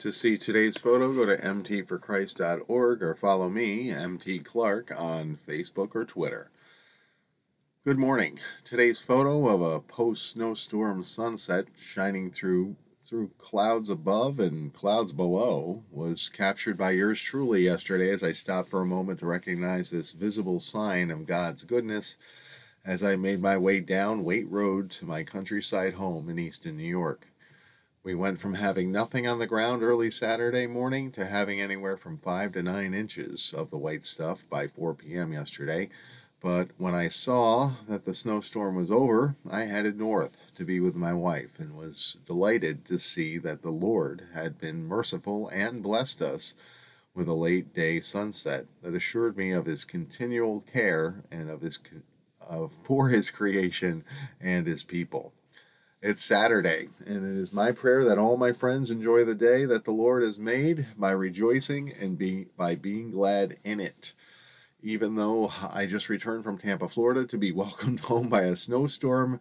To 0.00 0.12
see 0.12 0.38
today's 0.38 0.78
photo, 0.78 1.12
go 1.12 1.26
to 1.26 1.36
mtforchrist.org 1.36 3.02
or 3.02 3.14
follow 3.14 3.50
me, 3.50 3.90
MT 3.90 4.38
Clark, 4.38 4.90
on 4.98 5.36
Facebook 5.36 5.94
or 5.94 6.06
Twitter. 6.06 6.50
Good 7.84 7.98
morning. 7.98 8.38
Today's 8.64 8.98
photo 8.98 9.46
of 9.48 9.60
a 9.60 9.78
post 9.78 10.30
snowstorm 10.30 11.02
sunset 11.02 11.66
shining 11.76 12.30
through 12.30 12.76
through 12.98 13.32
clouds 13.36 13.90
above 13.90 14.40
and 14.40 14.72
clouds 14.72 15.12
below 15.12 15.84
was 15.90 16.30
captured 16.30 16.78
by 16.78 16.92
yours 16.92 17.20
truly 17.20 17.64
yesterday 17.64 18.08
as 18.08 18.22
I 18.22 18.32
stopped 18.32 18.70
for 18.70 18.80
a 18.80 18.86
moment 18.86 19.18
to 19.18 19.26
recognize 19.26 19.90
this 19.90 20.12
visible 20.12 20.60
sign 20.60 21.10
of 21.10 21.26
God's 21.26 21.62
goodness 21.64 22.16
as 22.86 23.04
I 23.04 23.16
made 23.16 23.42
my 23.42 23.58
way 23.58 23.80
down 23.80 24.24
Waite 24.24 24.50
Road 24.50 24.90
to 24.92 25.04
my 25.04 25.24
countryside 25.24 25.92
home 25.92 26.30
in 26.30 26.38
Easton, 26.38 26.78
New 26.78 26.88
York. 26.88 27.29
We 28.02 28.14
went 28.14 28.40
from 28.40 28.54
having 28.54 28.90
nothing 28.90 29.26
on 29.26 29.38
the 29.38 29.46
ground 29.46 29.82
early 29.82 30.10
Saturday 30.10 30.66
morning 30.66 31.12
to 31.12 31.26
having 31.26 31.60
anywhere 31.60 31.96
from 31.96 32.16
5 32.16 32.52
to 32.52 32.62
9 32.62 32.94
inches 32.94 33.54
of 33.56 33.70
the 33.70 33.78
white 33.78 34.04
stuff 34.04 34.48
by 34.48 34.66
4 34.66 34.94
p.m. 34.94 35.32
yesterday 35.32 35.90
but 36.40 36.70
when 36.78 36.94
I 36.94 37.08
saw 37.08 37.72
that 37.86 38.06
the 38.06 38.14
snowstorm 38.14 38.74
was 38.74 38.90
over, 38.90 39.36
I 39.50 39.64
headed 39.64 39.98
north 39.98 40.54
to 40.56 40.64
be 40.64 40.80
with 40.80 40.96
my 40.96 41.12
wife 41.12 41.60
and 41.60 41.76
was 41.76 42.16
delighted 42.24 42.86
to 42.86 42.98
see 42.98 43.36
that 43.38 43.60
the 43.60 43.70
Lord 43.70 44.22
had 44.32 44.58
been 44.58 44.88
merciful 44.88 45.48
and 45.48 45.82
blessed 45.82 46.22
us 46.22 46.54
with 47.14 47.28
a 47.28 47.34
late 47.34 47.74
day 47.74 48.00
sunset 48.00 48.64
that 48.82 48.94
assured 48.94 49.36
me 49.36 49.50
of 49.50 49.66
his 49.66 49.84
continual 49.84 50.62
care 50.62 51.22
and 51.30 51.50
of 51.50 51.60
his 51.60 51.78
uh, 52.48 52.68
for 52.68 53.10
his 53.10 53.30
creation 53.30 54.02
and 54.40 54.66
his 54.66 54.82
people. 54.82 55.34
It's 56.02 56.24
Saturday, 56.24 56.88
and 57.06 57.18
it 57.18 57.38
is 57.38 57.52
my 57.52 57.72
prayer 57.72 58.04
that 58.04 58.18
all 58.18 58.36
my 58.36 58.52
friends 58.52 58.90
enjoy 58.90 59.24
the 59.24 59.34
day 59.34 59.66
that 59.66 59.84
the 59.84 59.90
Lord 59.90 60.22
has 60.22 60.38
made 60.38 60.86
by 60.96 61.10
rejoicing 61.10 61.92
and 62.00 62.16
be, 62.16 62.46
by 62.56 62.74
being 62.74 63.10
glad 63.10 63.56
in 63.64 63.80
it 63.80 64.14
even 64.82 65.16
though 65.16 65.50
I 65.72 65.86
just 65.86 66.08
returned 66.08 66.44
from 66.44 66.58
Tampa, 66.58 66.88
Florida 66.88 67.26
to 67.26 67.38
be 67.38 67.52
welcomed 67.52 68.00
home 68.00 68.28
by 68.28 68.42
a 68.42 68.56
snowstorm 68.56 69.40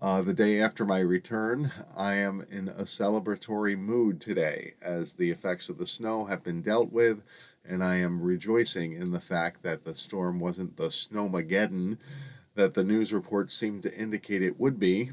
uh, 0.00 0.22
the 0.22 0.34
day 0.34 0.60
after 0.60 0.84
my 0.84 0.98
return. 0.98 1.70
I 1.96 2.14
am 2.16 2.44
in 2.50 2.68
a 2.68 2.82
celebratory 2.82 3.78
mood 3.78 4.20
today 4.20 4.72
as 4.82 5.14
the 5.14 5.30
effects 5.30 5.68
of 5.68 5.78
the 5.78 5.86
snow 5.86 6.24
have 6.24 6.42
been 6.42 6.62
dealt 6.62 6.92
with, 6.92 7.22
and 7.64 7.84
I 7.84 7.96
am 7.96 8.20
rejoicing 8.20 8.92
in 8.92 9.12
the 9.12 9.20
fact 9.20 9.62
that 9.62 9.84
the 9.84 9.94
storm 9.94 10.40
wasn't 10.40 10.76
the 10.76 10.88
snowmageddon 10.88 11.98
that 12.54 12.74
the 12.74 12.84
news 12.84 13.12
reports 13.12 13.54
seemed 13.54 13.82
to 13.82 13.96
indicate 13.96 14.42
it 14.42 14.58
would 14.58 14.78
be. 14.78 15.10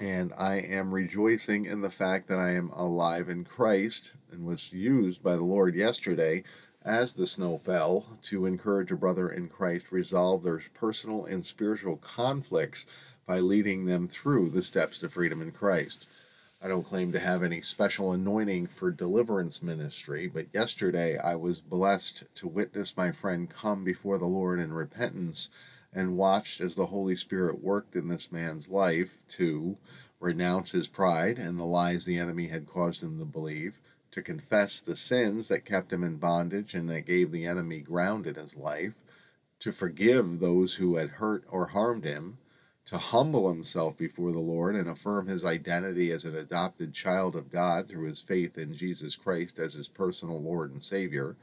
And 0.00 0.32
I 0.36 0.56
am 0.56 0.92
rejoicing 0.92 1.66
in 1.66 1.80
the 1.80 1.90
fact 1.90 2.26
that 2.28 2.38
I 2.38 2.50
am 2.54 2.70
alive 2.70 3.28
in 3.28 3.44
Christ 3.44 4.16
and 4.32 4.44
was 4.44 4.72
used 4.72 5.22
by 5.22 5.36
the 5.36 5.44
Lord 5.44 5.74
yesterday 5.74 6.42
as 6.84 7.14
the 7.14 7.26
snow 7.26 7.56
fell, 7.56 8.04
to 8.20 8.44
encourage 8.44 8.92
a 8.92 8.96
brother 8.96 9.30
in 9.30 9.48
Christ 9.48 9.90
resolve 9.90 10.42
their 10.42 10.60
personal 10.74 11.24
and 11.24 11.44
spiritual 11.44 11.96
conflicts 11.96 12.86
by 13.26 13.40
leading 13.40 13.86
them 13.86 14.06
through 14.06 14.50
the 14.50 14.62
steps 14.62 14.98
to 14.98 15.08
freedom 15.08 15.40
in 15.40 15.50
Christ. 15.50 16.06
I 16.62 16.68
don't 16.68 16.84
claim 16.84 17.12
to 17.12 17.18
have 17.18 17.42
any 17.42 17.62
special 17.62 18.12
anointing 18.12 18.66
for 18.66 18.90
deliverance 18.90 19.62
ministry, 19.62 20.26
but 20.26 20.46
yesterday 20.52 21.16
I 21.18 21.36
was 21.36 21.60
blessed 21.60 22.24
to 22.36 22.48
witness 22.48 22.96
my 22.96 23.12
friend 23.12 23.48
come 23.48 23.82
before 23.82 24.18
the 24.18 24.26
Lord 24.26 24.60
in 24.60 24.72
repentance 24.72 25.48
and 25.94 26.16
watched 26.16 26.60
as 26.60 26.76
the 26.76 26.86
Holy 26.86 27.16
Spirit 27.16 27.62
worked 27.62 27.96
in 27.96 28.08
this 28.08 28.32
man's 28.32 28.68
life 28.68 29.18
to 29.28 29.76
renounce 30.20 30.72
his 30.72 30.88
pride 30.88 31.38
and 31.38 31.58
the 31.58 31.64
lies 31.64 32.04
the 32.04 32.18
enemy 32.18 32.48
had 32.48 32.66
caused 32.66 33.02
him 33.02 33.18
to 33.18 33.24
believe 33.24 33.78
to 34.14 34.22
confess 34.22 34.80
the 34.80 34.94
sins 34.94 35.48
that 35.48 35.64
kept 35.64 35.92
him 35.92 36.04
in 36.04 36.16
bondage 36.18 36.72
and 36.72 36.88
that 36.88 37.04
gave 37.04 37.32
the 37.32 37.44
enemy 37.44 37.80
ground 37.80 38.28
in 38.28 38.36
his 38.36 38.56
life, 38.56 38.94
to 39.58 39.72
forgive 39.72 40.38
those 40.38 40.74
who 40.74 40.94
had 40.94 41.10
hurt 41.10 41.44
or 41.50 41.66
harmed 41.66 42.04
him, 42.04 42.38
to 42.86 42.96
humble 42.96 43.48
himself 43.48 43.98
before 43.98 44.30
the 44.30 44.38
Lord 44.38 44.76
and 44.76 44.88
affirm 44.88 45.26
his 45.26 45.44
identity 45.44 46.12
as 46.12 46.24
an 46.24 46.36
adopted 46.36 46.94
child 46.94 47.34
of 47.34 47.50
God 47.50 47.88
through 47.88 48.06
his 48.06 48.20
faith 48.20 48.56
in 48.56 48.72
Jesus 48.72 49.16
Christ 49.16 49.58
as 49.58 49.74
his 49.74 49.88
personal 49.88 50.40
Lord 50.40 50.70
and 50.70 50.84
Savior, 50.84 51.34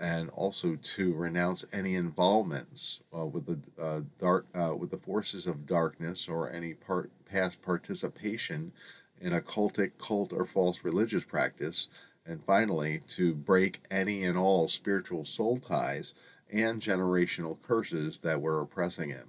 and 0.00 0.30
also 0.30 0.76
to 0.76 1.12
renounce 1.12 1.66
any 1.72 1.94
involvements 1.94 3.02
uh, 3.14 3.26
with 3.26 3.44
the 3.46 3.82
uh, 3.82 4.00
dark 4.18 4.46
uh, 4.54 4.74
with 4.74 4.90
the 4.90 4.96
forces 4.96 5.46
of 5.46 5.66
darkness 5.66 6.26
or 6.26 6.50
any 6.50 6.72
part 6.72 7.10
past 7.26 7.62
participation 7.62 8.72
in 9.20 9.34
a 9.34 9.40
cultic, 9.40 9.92
cult, 9.98 10.32
or 10.32 10.46
false 10.46 10.82
religious 10.82 11.24
practice, 11.24 11.88
and 12.24 12.42
finally, 12.42 13.00
to 13.06 13.34
break 13.34 13.80
any 13.90 14.24
and 14.24 14.38
all 14.38 14.66
spiritual 14.66 15.26
soul 15.26 15.58
ties 15.58 16.14
and 16.50 16.80
generational 16.80 17.60
curses 17.62 18.20
that 18.20 18.40
were 18.40 18.60
oppressing 18.60 19.10
him. 19.10 19.28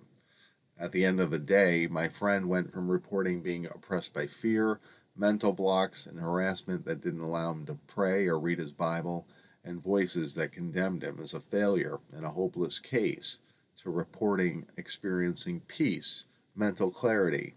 At 0.80 0.94
the 0.94 1.04
end 1.06 1.20
of 1.20 1.30
the 1.30 1.40
day, 1.40 1.88
my 1.88 2.08
friend 2.08 2.48
went 2.48 2.72
from 2.72 2.90
reporting 2.90 3.42
being 3.42 3.66
oppressed 3.66 4.14
by 4.14 4.28
fear, 4.28 4.80
mental 5.16 5.52
blocks, 5.52 6.08
and 6.08 6.20
harassment 6.20 6.86
that 6.86 7.02
didn't 7.02 7.22
allow 7.22 7.52
him 7.52 7.66
to 7.66 7.78
pray 7.88 8.28
or 8.28 8.40
read 8.40 8.60
his 8.60 8.72
Bible, 8.72 9.28
and 9.64 9.82
voices 9.82 10.36
that 10.36 10.52
condemned 10.52 11.04
him 11.04 11.20
as 11.22 11.34
a 11.34 11.40
failure 11.40 12.00
and 12.12 12.26
a 12.26 12.32
hopeless 12.32 12.80
case, 12.80 13.40
to 13.78 13.90
reporting 13.90 14.66
experiencing 14.78 15.60
peace, 15.68 16.26
mental 16.56 16.92
clarity, 16.92 17.56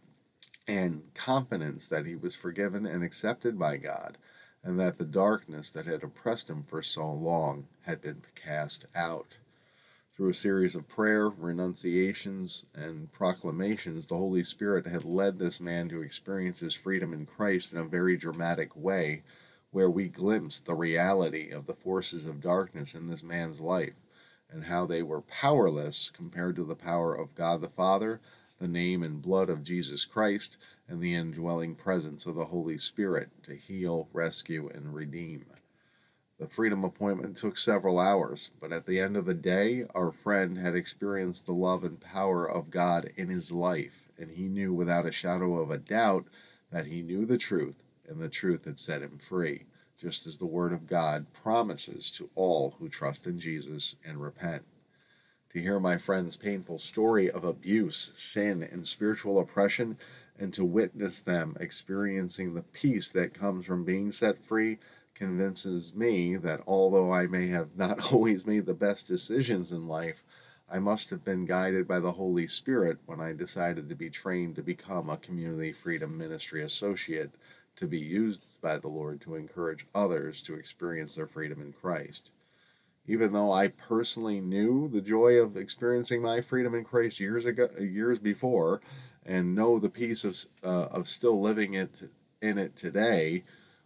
and 0.67 1.03
confidence 1.15 1.89
that 1.89 2.07
he 2.07 2.17
was 2.17 2.35
forgiven 2.35 2.87
and 2.87 3.03
accepted 3.05 3.59
by 3.59 3.77
God, 3.77 4.17
and 4.63 4.81
that 4.81 4.97
the 4.97 5.05
darkness 5.05 5.71
that 5.73 5.87
had 5.87 6.03
oppressed 6.03 6.49
him 6.49 6.63
for 6.63 6.83
so 6.83 7.11
long 7.13 7.67
had 7.83 8.01
been 8.01 8.23
cast 8.35 8.87
out. 8.95 9.37
Through 10.17 10.31
a 10.31 10.35
series 10.35 10.77
of 10.77 10.87
prayer, 10.87 11.29
renunciations, 11.29 12.67
and 12.75 13.13
proclamations, 13.13 14.07
the 14.07 14.17
Holy 14.17 14.45
Spirit 14.45 14.87
had 14.87 15.05
led 15.05 15.39
this 15.39 15.61
man 15.61 15.89
to 15.89 16.03
experience 16.03 16.61
his 16.61 16.73
freedom 16.73 17.13
in 17.13 17.27
Christ 17.27 17.73
in 17.73 17.81
a 17.81 17.85
very 17.85 18.17
dramatic 18.17 18.77
way, 18.77 19.25
where 19.75 19.91
we 19.91 20.09
glimpsed 20.09 20.65
the 20.65 20.75
reality 20.75 21.51
of 21.51 21.67
the 21.67 21.75
forces 21.75 22.27
of 22.27 22.41
darkness 22.41 22.95
in 22.95 23.07
this 23.07 23.23
man's 23.23 23.61
life 23.61 24.01
and 24.49 24.65
how 24.65 24.87
they 24.87 25.03
were 25.03 25.21
powerless 25.21 26.09
compared 26.09 26.57
to 26.57 26.65
the 26.65 26.75
power 26.75 27.15
of 27.15 27.35
God 27.35 27.61
the 27.61 27.69
Father 27.69 28.21
the 28.59 28.69
name 28.69 29.03
and 29.03 29.21
blood 29.21 29.51
of 29.51 29.65
Jesus 29.65 30.05
Christ, 30.05 30.57
and 30.89 31.01
the 31.01 31.15
indwelling 31.15 31.75
presence 31.75 32.25
of 32.25 32.37
the 32.37 32.47
Holy 32.47 32.79
Spirit 32.79 33.29
to 33.43 33.55
heal, 33.55 34.09
rescue, 34.13 34.71
and 34.73 34.95
redeem. 34.95 35.45
The 36.39 36.47
freedom 36.47 36.85
appointment 36.85 37.37
took 37.37 37.59
several 37.59 37.99
hours, 37.99 38.53
but 38.61 38.73
at 38.73 38.87
the 38.87 39.01
end 39.01 39.17
of 39.17 39.27
the 39.27 39.35
day, 39.35 39.85
our 39.95 40.13
friend 40.13 40.57
had 40.57 40.75
experienced 40.75 41.47
the 41.47 41.53
love 41.53 41.85
and 41.85 42.01
power 42.01 42.49
of 42.49 42.71
God 42.71 43.11
in 43.17 43.29
his 43.29 43.53
life, 43.53 44.09
and 44.19 44.31
he 44.31 44.45
knew 44.49 44.73
without 44.73 45.07
a 45.07 45.13
shadow 45.13 45.59
of 45.59 45.71
a 45.71 45.79
doubt 45.79 46.27
that 46.71 46.87
he 46.87 47.03
knew 47.03 47.27
the 47.27 47.39
truth, 47.39 47.85
and 48.09 48.21
the 48.21 48.29
truth 48.29 48.65
had 48.65 48.79
set 48.79 49.03
him 49.03 49.19
free, 49.19 49.67
just 49.97 50.27
as 50.27 50.37
the 50.37 50.47
Word 50.47 50.73
of 50.73 50.87
God 50.87 51.33
promises 51.33 52.11
to 52.13 52.31
all 52.35 52.77
who 52.79 52.89
trust 52.89 53.27
in 53.27 53.39
Jesus 53.39 53.97
and 54.05 54.21
repent. 54.21 54.65
To 55.51 55.61
hear 55.61 55.79
my 55.79 55.97
friend's 55.97 56.37
painful 56.37 56.79
story 56.79 57.31
of 57.31 57.45
abuse, 57.45 58.11
sin, 58.15 58.63
and 58.63 58.87
spiritual 58.87 59.39
oppression, 59.39 59.97
and 60.39 60.53
to 60.55 60.65
witness 60.65 61.21
them 61.21 61.57
experiencing 61.61 62.55
the 62.55 62.63
peace 62.63 63.13
that 63.13 63.35
comes 63.35 63.65
from 63.65 63.85
being 63.85 64.11
set 64.11 64.43
free 64.43 64.79
convinces 65.15 65.95
me 65.95 66.37
that 66.37 66.61
although 66.67 67.13
I 67.13 67.29
may 67.29 67.47
have 67.49 67.77
not 67.77 68.13
always 68.13 68.47
made 68.47 68.67
the 68.67 68.75
best 68.75 69.07
decisions 69.07 69.71
in 69.71 69.87
life, 69.87 70.25
I 70.69 70.81
must 70.81 71.11
have 71.11 71.25
been 71.25 71.45
guided 71.45 71.87
by 71.87 72.01
the 72.01 72.13
Holy 72.13 72.47
Spirit 72.47 72.99
when 73.07 73.21
I 73.21 73.33
decided 73.33 73.89
to 73.89 73.95
be 73.95 74.11
trained 74.11 74.57
to 74.57 74.63
become 74.63 75.09
a 75.09 75.19
Community 75.19 75.73
Freedom 75.73 76.17
Ministry 76.19 76.63
associate 76.63 77.31
to 77.77 77.87
be 77.87 77.99
used 77.99 78.47
by 78.61 78.79
the 78.79 78.89
Lord 78.89 79.21
to 79.23 79.35
encourage 79.35 79.87
others 79.95 80.43
to 80.43 80.55
experience 80.55 81.15
their 81.15 81.27
freedom 81.27 81.61
in 81.61 81.73
Christ. 81.73 82.31
Even 83.07 83.33
though 83.33 83.53
I 83.53 83.69
personally 83.69 84.41
knew 84.41 84.89
the 84.89 85.03
joy 85.03 85.35
of 85.35 85.57
experiencing 85.57 86.23
my 86.23 86.41
freedom 86.41 86.75
in 86.75 86.85
Christ 86.85 87.21
years 87.21 87.45
ago, 87.45 87.69
years 87.79 88.19
before, 88.19 88.81
and 89.27 89.55
know 89.55 89.79
the 89.79 89.91
peace 89.91 90.25
of 90.25 90.37
uh, 90.65 90.87
of 90.87 91.07
still 91.07 91.41
living 91.41 91.75
it 91.75 92.03
in 92.41 92.57
it 92.57 92.77
today, 92.77 93.43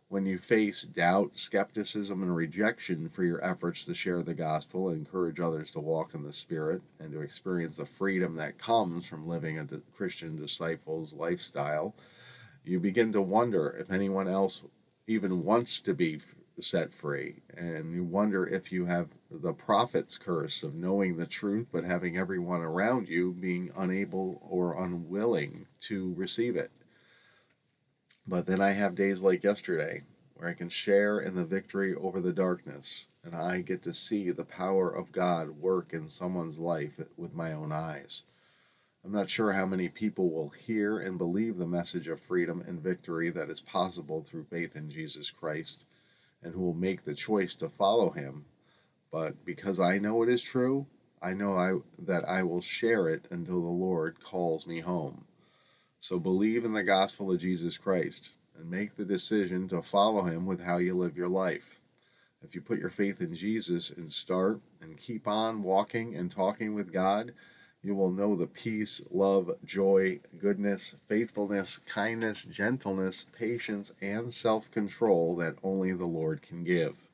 when 0.09 0.25
you 0.25 0.39
face 0.39 0.83
doubt, 0.83 1.39
skepticism, 1.39 2.23
and 2.23 2.35
rejection 2.35 3.09
for 3.09 3.25
your 3.25 3.45
efforts 3.45 3.85
to 3.85 3.95
share 3.95 4.23
the 4.23 4.35
gospel 4.35 4.89
and 4.89 4.99
encourage 4.99 5.39
others 5.39 5.71
to 5.73 5.81
walk 5.81 6.15
in 6.15 6.23
the 6.23 6.33
Spirit 6.33 6.81
and 6.99 7.13
to 7.13 7.21
experience 7.21 7.77
the 7.77 7.85
freedom 7.85 8.35
that 8.37 8.57
comes 8.57 9.07
from 9.07 9.29
living 9.29 9.59
a 9.59 9.67
Christian 9.95 10.37
disciple's 10.37 11.13
lifestyle, 11.13 11.95
you 12.69 12.79
begin 12.79 13.13
to 13.13 13.21
wonder 13.23 13.77
if 13.81 13.91
anyone 13.91 14.29
else 14.29 14.65
even 15.07 15.45
wants 15.45 15.81
to 15.81 15.95
be 15.95 16.21
set 16.61 16.93
free. 16.93 17.37
And 17.57 17.95
you 17.95 18.05
wonder 18.05 18.47
if 18.47 18.71
you 18.73 18.85
have 18.87 19.09
the 19.31 19.53
prophet's 19.53 20.19
curse 20.19 20.63
of 20.63 20.75
knowing 20.75 21.17
the 21.17 21.27
truth, 21.27 21.71
but 21.73 21.85
having 21.85 22.19
everyone 22.19 22.61
around 22.61 23.09
you 23.09 23.33
being 23.33 23.71
unable 23.77 24.41
or 24.49 24.83
unwilling 24.83 25.67
to 25.81 26.15
receive 26.15 26.57
it. 26.57 26.71
But 28.27 28.47
then 28.47 28.61
I 28.61 28.73
have 28.73 28.95
days 28.95 29.23
like 29.23 29.43
yesterday 29.43 30.03
where 30.35 30.49
I 30.49 30.55
can 30.55 30.69
share 30.69 31.21
in 31.21 31.35
the 31.35 31.45
victory 31.45 31.95
over 31.95 32.21
the 32.21 32.33
darkness, 32.33 33.09
and 33.25 33.35
I 33.35 33.61
get 33.63 33.83
to 33.83 33.95
see 33.95 34.31
the 34.31 34.45
power 34.45 34.89
of 34.91 35.11
God 35.11 35.51
work 35.51 35.93
in 35.93 36.09
someone's 36.09 36.59
life 36.59 37.01
with 37.17 37.35
my 37.35 37.53
own 37.53 37.73
eyes. 37.73 38.25
I'm 39.05 39.13
not 39.13 39.31
sure 39.31 39.53
how 39.53 39.65
many 39.65 39.89
people 39.89 40.31
will 40.31 40.49
hear 40.49 40.99
and 40.99 41.19
believe 41.19 41.57
the 41.57 41.67
message 41.67 42.09
of 42.09 42.21
freedom 42.21 42.63
and 42.67 42.81
victory 42.81 43.31
that 43.31 43.49
is 43.49 43.61
possible 43.61 44.23
through 44.23 44.45
faith 44.45 44.77
in 44.77 44.91
Jesus 44.91 45.31
Christ, 45.31 45.87
and 46.43 46.53
who 46.53 46.61
will 46.61 46.75
make 46.75 47.03
the 47.03 47.15
choice 47.15 47.55
to 47.57 47.69
follow 47.69 48.11
him. 48.11 48.45
But 49.11 49.45
because 49.45 49.81
I 49.81 49.99
know 49.99 50.23
it 50.23 50.29
is 50.29 50.43
true, 50.43 50.87
I 51.23 51.35
know 51.35 51.55
I, 51.55 51.79
that 52.05 52.29
I 52.29 52.43
will 52.43 52.61
share 52.61 53.09
it 53.09 53.27
until 53.31 53.63
the 53.63 53.69
Lord 53.69 54.23
calls 54.23 54.67
me 54.67 54.81
home. 54.81 55.25
So 56.01 56.19
believe 56.19 56.65
in 56.65 56.73
the 56.73 56.85
gospel 56.85 57.33
of 57.33 57.41
Jesus 57.41 57.77
Christ 57.79 58.35
and 58.57 58.71
make 58.71 58.95
the 58.95 59.05
decision 59.05 59.69
to 59.69 59.83
follow 59.83 60.23
him 60.23 60.47
with 60.47 60.63
how 60.63 60.79
you 60.79 60.95
live 60.95 61.17
your 61.17 61.29
life. 61.29 61.81
If 62.43 62.55
you 62.55 62.61
put 62.61 62.79
your 62.79 62.91
faith 62.91 63.21
in 63.21 63.35
Jesus 63.35 63.91
and 63.91 64.11
start 64.11 64.61
and 64.81 64.97
keep 64.97 65.27
on 65.27 65.63
walking 65.63 66.15
and 66.15 66.31
talking 66.31 66.75
with 66.75 66.93
God, 66.93 67.33
you 67.83 67.95
will 67.95 68.11
know 68.11 68.35
the 68.35 68.47
peace, 68.47 69.01
love, 69.11 69.51
joy, 69.65 70.21
goodness, 70.39 70.97
faithfulness, 71.07 71.79
kindness, 71.79 72.45
gentleness, 72.45 73.27
patience, 73.33 73.93
and 74.01 74.33
self 74.33 74.71
control 74.71 75.37
that 75.37 75.57
only 75.63 75.93
the 75.93 76.07
Lord 76.07 76.43
can 76.43 76.65
give. 76.65 77.09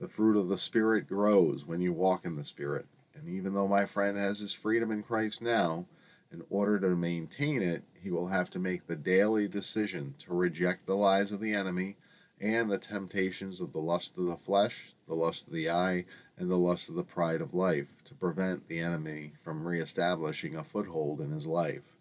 The 0.00 0.08
fruit 0.08 0.36
of 0.36 0.48
the 0.48 0.58
Spirit 0.58 1.06
grows 1.06 1.64
when 1.64 1.80
you 1.80 1.92
walk 1.92 2.24
in 2.24 2.36
the 2.36 2.44
Spirit. 2.44 2.86
And 3.14 3.28
even 3.28 3.54
though 3.54 3.68
my 3.68 3.86
friend 3.86 4.18
has 4.18 4.40
his 4.40 4.52
freedom 4.52 4.90
in 4.90 5.04
Christ 5.04 5.40
now, 5.40 5.86
in 6.32 6.42
order 6.50 6.80
to 6.80 6.96
maintain 6.96 7.62
it, 7.62 7.84
he 7.94 8.10
will 8.10 8.26
have 8.26 8.50
to 8.50 8.58
make 8.58 8.86
the 8.86 8.96
daily 8.96 9.46
decision 9.46 10.14
to 10.18 10.34
reject 10.34 10.86
the 10.86 10.96
lies 10.96 11.30
of 11.30 11.40
the 11.40 11.54
enemy 11.54 11.96
and 12.40 12.68
the 12.68 12.78
temptations 12.78 13.60
of 13.60 13.72
the 13.72 13.78
lust 13.78 14.18
of 14.18 14.24
the 14.24 14.36
flesh, 14.36 14.92
the 15.06 15.14
lust 15.14 15.46
of 15.46 15.54
the 15.54 15.70
eye, 15.70 16.04
and 16.36 16.50
the 16.50 16.56
lust 16.56 16.88
of 16.88 16.94
the 16.94 17.04
pride 17.04 17.40
of 17.40 17.54
life 17.54 18.02
to 18.04 18.14
prevent 18.14 18.66
the 18.66 18.80
enemy 18.80 19.32
from 19.38 19.66
reestablishing 19.66 20.54
a 20.54 20.64
foothold 20.64 21.20
in 21.20 21.30
his 21.30 21.46
life. 21.46 21.92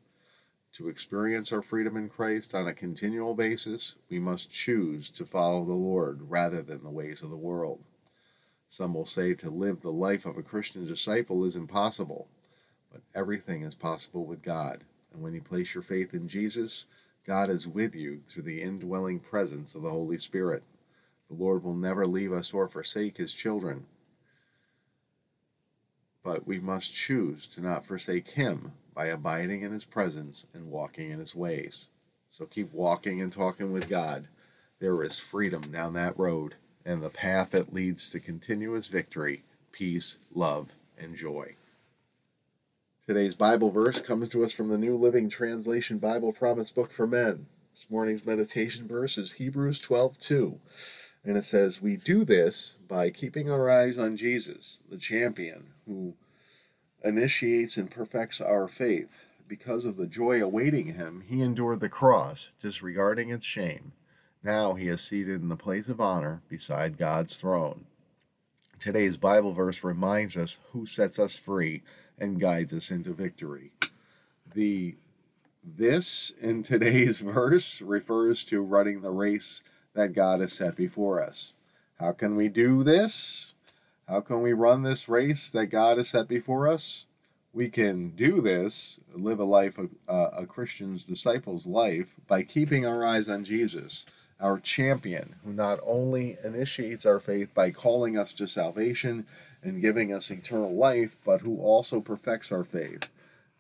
To 0.74 0.90
experience 0.90 1.54
our 1.54 1.62
freedom 1.62 1.96
in 1.96 2.10
Christ 2.10 2.56
on 2.56 2.68
a 2.68 2.74
continual 2.74 3.36
basis, 3.36 3.96
we 4.10 4.20
must 4.20 4.52
choose 4.52 5.12
to 5.12 5.26
follow 5.26 5.64
the 5.64 5.74
Lord 5.74 6.30
rather 6.30 6.64
than 6.64 6.84
the 6.84 6.90
ways 6.90 7.22
of 7.22 7.30
the 7.30 7.38
world. 7.38 7.84
Some 8.68 8.96
will 8.96 9.06
say 9.06 9.36
to 9.36 9.52
live 9.52 9.82
the 9.82 9.92
life 9.92 10.26
of 10.26 10.36
a 10.36 10.42
Christian 10.42 10.88
disciple 10.88 11.46
is 11.46 11.56
impossible. 11.56 12.28
But 12.92 13.02
everything 13.14 13.64
is 13.64 13.76
possible 13.76 14.26
with 14.26 14.42
God. 14.42 14.84
And 15.12 15.22
when 15.22 15.34
you 15.34 15.42
place 15.42 15.76
your 15.76 15.84
faith 15.84 16.14
in 16.14 16.28
Jesus, 16.28 16.88
God 17.26 17.50
is 17.50 17.68
with 17.68 17.96
you 17.96 18.22
through 18.28 18.44
the 18.44 18.62
indwelling 18.62 19.20
presence 19.20 19.76
of 19.76 19.84
the 19.84 19.90
Holy 19.90 20.18
Spirit. 20.18 20.64
The 21.28 21.36
Lord 21.36 21.64
will 21.64 21.76
never 21.76 22.06
leave 22.06 22.34
us 22.34 22.54
or 22.54 22.68
forsake 22.68 23.18
his 23.18 23.34
children. 23.34 23.86
But 26.24 26.48
we 26.48 26.60
must 26.60 26.94
choose 26.94 27.48
to 27.50 27.62
not 27.62 27.86
forsake 27.86 28.30
him 28.30 28.72
by 28.94 29.08
abiding 29.08 29.62
in 29.62 29.72
his 29.72 29.86
presence 29.86 30.46
and 30.54 30.72
walking 30.72 31.10
in 31.10 31.20
his 31.20 31.36
ways. 31.36 31.90
So 32.32 32.46
keep 32.46 32.74
walking 32.74 33.22
and 33.22 33.32
talking 33.32 33.72
with 33.72 33.90
God. 33.90 34.28
There 34.80 35.04
is 35.04 35.20
freedom 35.20 35.62
down 35.64 35.94
that 35.94 36.18
road 36.18 36.56
and 36.86 37.02
the 37.02 37.10
path 37.10 37.52
that 37.52 37.74
leads 37.74 38.10
to 38.10 38.20
continuous 38.20 38.88
victory, 38.88 39.44
peace, 39.72 40.18
love, 40.34 40.74
and 40.98 41.16
joy. 41.16 41.56
Today's 43.06 43.36
Bible 43.36 43.70
verse 43.70 44.02
comes 44.02 44.30
to 44.30 44.44
us 44.44 44.54
from 44.54 44.70
the 44.70 44.78
New 44.78 44.96
Living 44.96 45.30
Translation 45.30 45.98
Bible 45.98 46.32
Promise 46.32 46.72
Book 46.72 46.92
for 46.92 47.06
Men. 47.06 47.48
This 47.74 47.90
morning's 47.90 48.26
meditation 48.26 48.88
verse 48.88 49.18
is 49.18 49.34
Hebrews 49.34 49.82
12:2, 49.82 50.60
and 51.24 51.38
it 51.38 51.44
says, 51.44 51.82
"We 51.82 51.96
do 51.96 52.24
this 52.26 52.76
by 52.88 53.10
keeping 53.10 53.50
our 53.50 53.70
eyes 53.70 53.98
on 53.98 54.18
Jesus, 54.18 54.82
the 54.90 54.98
champion 54.98 55.74
who 55.86 56.16
initiates 57.04 57.78
and 57.78 57.90
perfects 57.90 58.42
our 58.42 58.68
faith. 58.68 59.24
Because 59.48 59.86
of 59.86 59.98
the 59.98 60.08
joy 60.08 60.42
awaiting 60.42 60.96
him, 60.96 61.22
he 61.28 61.42
endured 61.42 61.80
the 61.80 61.90
cross, 61.90 62.52
disregarding 62.60 63.30
its 63.30 63.46
shame. 63.46 63.92
Now 64.42 64.74
he 64.74 64.88
is 64.88 65.02
seated 65.02 65.42
in 65.42 65.50
the 65.50 65.56
place 65.56 65.90
of 65.90 66.02
honor 66.02 66.42
beside 66.50 66.98
God's 66.98 67.40
throne." 67.40 67.86
Today's 68.80 69.16
Bible 69.16 69.54
verse 69.54 69.82
reminds 69.82 70.36
us 70.36 70.60
who 70.72 70.86
sets 70.86 71.18
us 71.18 71.38
free 71.38 71.84
and 72.18 72.40
guides 72.40 72.74
us 72.74 72.92
into 72.92 73.14
victory. 73.14 73.72
The 74.54 74.96
this 75.64 76.32
in 76.42 76.64
today's 76.64 77.22
verse 77.22 77.82
refers 77.82 78.44
to 78.46 78.62
running 78.62 79.00
the 79.00 79.12
race 79.12 79.64
that 79.94 80.14
God 80.14 80.42
has 80.42 80.54
set 80.54 80.76
before 80.76 81.22
us. 81.22 81.54
How 82.00 82.12
can 82.12 82.36
we 82.36 82.50
do 82.50 82.84
this? 82.84 83.54
How 84.08 84.22
can 84.22 84.42
we 84.42 84.54
run 84.54 84.84
this 84.84 85.08
race 85.08 85.50
that 85.52 85.68
God 85.68 85.98
has 85.98 86.10
set 86.10 86.28
before 86.28 86.68
us? 86.68 87.06
We 87.54 87.70
can 87.70 88.10
do 88.10 88.42
this, 88.42 89.00
live 89.14 89.40
a 89.40 89.46
life 89.46 89.78
of 89.78 89.92
uh, 90.08 90.30
a 90.34 90.46
Christian's 90.46 91.06
disciple's 91.06 91.68
life, 91.68 92.16
by 92.28 92.44
keeping 92.44 92.86
our 92.86 93.06
eyes 93.06 93.30
on 93.30 93.44
Jesus 93.44 94.06
our 94.44 94.60
champion, 94.60 95.36
who 95.46 95.54
not 95.54 95.80
only 95.86 96.38
initiates 96.44 97.06
our 97.06 97.20
faith 97.20 97.54
by 97.54 97.72
calling 97.72 98.18
us 98.18 98.34
to 98.34 98.48
salvation 98.48 99.26
and 99.64 99.82
giving 99.82 100.14
us 100.14 100.30
eternal 100.30 100.76
life, 100.76 101.16
but 101.26 101.42
who 101.42 101.60
also 101.62 102.02
perfects 102.02 102.52
our 102.52 102.66
faith. 102.66 103.08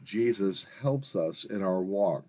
Jesus 0.03 0.67
helps 0.81 1.15
us 1.15 1.45
in 1.45 1.63
our 1.63 1.79
walk. 1.79 2.25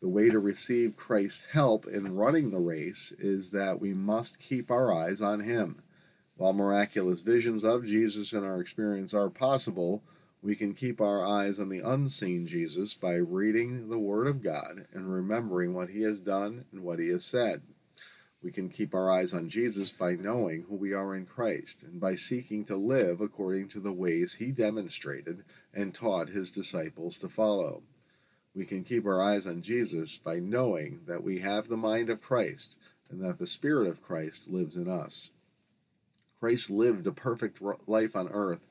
The 0.00 0.08
way 0.08 0.28
to 0.28 0.38
receive 0.38 0.96
Christ's 0.96 1.52
help 1.52 1.86
in 1.86 2.14
running 2.14 2.50
the 2.50 2.58
race 2.58 3.12
is 3.12 3.52
that 3.52 3.80
we 3.80 3.94
must 3.94 4.40
keep 4.40 4.70
our 4.70 4.92
eyes 4.92 5.22
on 5.22 5.40
Him. 5.40 5.82
While 6.36 6.52
miraculous 6.52 7.20
visions 7.20 7.64
of 7.64 7.86
Jesus 7.86 8.32
in 8.32 8.44
our 8.44 8.60
experience 8.60 9.14
are 9.14 9.30
possible, 9.30 10.02
we 10.42 10.56
can 10.56 10.74
keep 10.74 11.00
our 11.00 11.24
eyes 11.24 11.58
on 11.58 11.70
the 11.70 11.80
unseen 11.80 12.46
Jesus 12.46 12.92
by 12.92 13.14
reading 13.14 13.88
the 13.88 13.98
Word 13.98 14.26
of 14.26 14.42
God 14.42 14.86
and 14.92 15.10
remembering 15.10 15.72
what 15.72 15.88
He 15.88 16.02
has 16.02 16.20
done 16.20 16.66
and 16.70 16.82
what 16.82 16.98
He 16.98 17.08
has 17.08 17.24
said. 17.24 17.62
We 18.42 18.52
can 18.52 18.68
keep 18.68 18.94
our 18.94 19.10
eyes 19.10 19.32
on 19.32 19.48
Jesus 19.48 19.90
by 19.90 20.16
knowing 20.16 20.66
who 20.68 20.74
we 20.74 20.92
are 20.92 21.14
in 21.14 21.24
Christ 21.24 21.82
and 21.82 21.98
by 21.98 22.14
seeking 22.14 22.66
to 22.66 22.76
live 22.76 23.22
according 23.22 23.68
to 23.68 23.80
the 23.80 23.92
ways 23.92 24.34
He 24.34 24.52
demonstrated 24.52 25.44
and 25.72 25.94
taught 25.94 26.28
His 26.28 26.50
disciples 26.50 27.16
to 27.18 27.30
follow. 27.30 27.84
We 28.54 28.64
can 28.64 28.84
keep 28.84 29.04
our 29.04 29.20
eyes 29.20 29.46
on 29.46 29.62
Jesus 29.62 30.16
by 30.16 30.38
knowing 30.38 31.00
that 31.06 31.24
we 31.24 31.40
have 31.40 31.68
the 31.68 31.76
mind 31.76 32.08
of 32.08 32.22
Christ 32.22 32.78
and 33.10 33.20
that 33.22 33.38
the 33.38 33.46
Spirit 33.46 33.88
of 33.88 34.02
Christ 34.02 34.48
lives 34.48 34.76
in 34.76 34.88
us. 34.88 35.30
Christ 36.38 36.70
lived 36.70 37.06
a 37.06 37.12
perfect 37.12 37.60
life 37.86 38.14
on 38.14 38.28
earth 38.28 38.66